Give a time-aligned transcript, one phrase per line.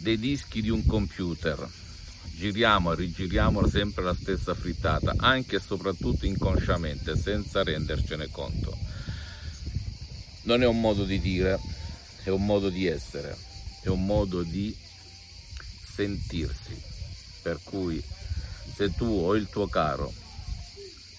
[0.00, 1.68] Dei dischi di un computer.
[2.34, 8.74] Giriamo e rigiriamo sempre la stessa frittata, anche e soprattutto inconsciamente, senza rendercene conto.
[10.44, 11.60] Non è un modo di dire,
[12.24, 13.36] è un modo di essere,
[13.82, 14.74] è un modo di
[15.84, 16.80] sentirsi.
[17.42, 18.02] Per cui
[18.74, 20.10] se tu o il tuo caro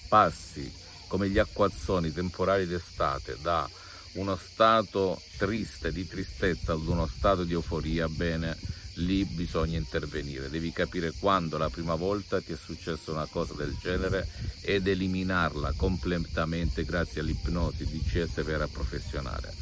[0.07, 0.73] passi
[1.07, 3.69] come gli acquazzoni temporali d'estate da
[4.13, 8.57] uno stato triste di tristezza ad uno stato di euforia, bene,
[8.95, 10.49] lì bisogna intervenire.
[10.49, 14.27] Devi capire quando la prima volta ti è successa una cosa del genere
[14.61, 19.53] ed eliminarla completamente grazie all'ipnosi di CS vera professionale.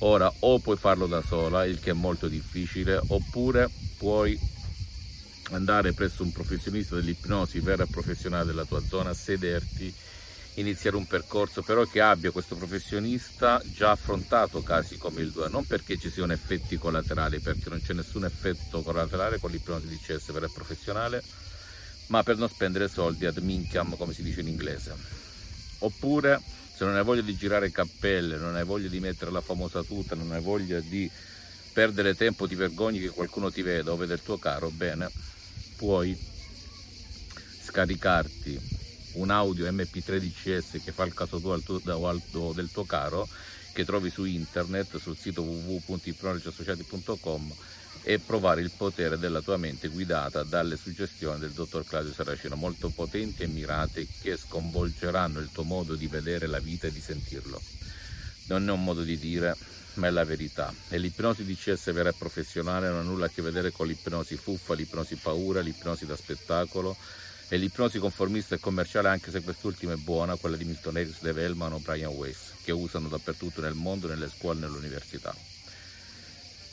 [0.00, 4.38] Ora o puoi farlo da sola, il che è molto difficile, oppure puoi
[5.50, 9.94] andare presso un professionista dell'ipnosi vera professionale della tua zona, sederti
[10.56, 15.66] iniziare un percorso però che abbia questo professionista già affrontato casi come il 2 non
[15.66, 20.32] perché ci siano effetti collaterali perché non c'è nessun effetto collaterale con l'ipnosi di CS
[20.32, 21.22] vera e professionale
[22.08, 24.94] ma per non spendere soldi ad minchiam come si dice in inglese.
[25.78, 26.40] Oppure
[26.74, 30.14] se non hai voglia di girare cappelle non hai voglia di mettere la famosa tuta
[30.14, 31.10] non hai voglia di
[31.72, 35.10] perdere tempo ti vergogni che qualcuno ti veda o veda il tuo caro bene
[35.76, 36.16] puoi
[37.62, 38.85] scaricarti
[39.16, 43.26] un audio MP3 DCS che fa il caso tuo, tuo, del tuo caro
[43.72, 47.54] che trovi su internet sul sito www.ipnologiassociati.com
[48.02, 52.90] e provare il potere della tua mente guidata dalle suggestioni del dottor Claudio Saracino molto
[52.90, 57.60] potenti e mirate che sconvolgeranno il tuo modo di vedere la vita e di sentirlo.
[58.46, 59.56] Non è un modo di dire
[59.94, 60.72] ma è la verità.
[60.88, 64.74] E l'ipnosi DCS vera e professionale non ha nulla a che vedere con l'ipnosi fuffa,
[64.74, 66.96] l'ipnosi paura, l'ipnosi da spettacolo
[67.48, 71.44] e l'ipnosi conformista e commerciale anche se quest'ultima è buona, quella di Milton Erickson, Dave
[71.44, 75.34] Hellman o Brian Weiss, che usano dappertutto nel mondo, nelle scuole e nell'università.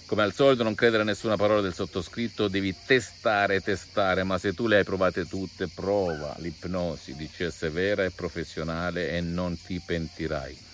[0.06, 4.54] Come al solito non credere a nessuna parola del sottoscritto, devi testare, testare, ma se
[4.54, 9.82] tu le hai provate tutte, prova l'ipnosi di CS vera e professionale e non ti
[9.84, 10.72] pentirai.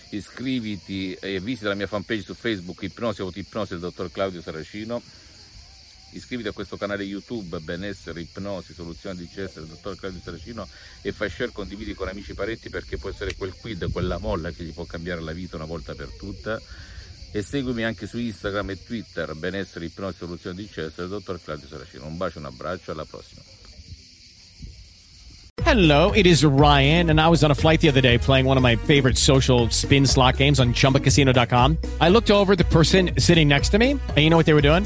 [0.10, 5.02] Iscriviti e visita la mia fanpage su Facebook Ipnosi Autoipnosi del dottor Claudio Saracino.
[6.12, 10.66] Iscriviti a questo canale YouTube Benessere, Ipnosi, Soluzioni di CS del dottor Claudio Saracino
[11.02, 14.64] e fai share, condividi con amici e perché può essere quel quid, quella molla che
[14.64, 16.62] gli può cambiare la vita una volta per tutte
[17.32, 22.06] e seguimi anche su Instagram e Twitter, benessere, ipnosi, soluzione di Cesare, dottor Claudio Saracino.
[22.06, 23.42] Un bacio, un abbraccio, alla prossima.
[25.64, 28.56] Hello, it is Ryan, and I was on a flight the other day playing one
[28.56, 31.78] of my favorite social spin slot games on chumbacasino.com.
[32.00, 34.62] I looked over the person sitting next to me, and you know what they were
[34.62, 34.86] doing?